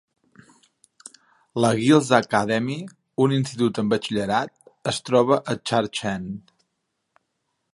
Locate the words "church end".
5.73-6.51